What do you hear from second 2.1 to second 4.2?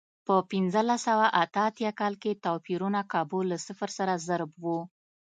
کې توپیرونه کابو له صفر سره